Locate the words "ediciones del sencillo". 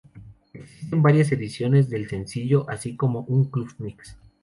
1.31-2.67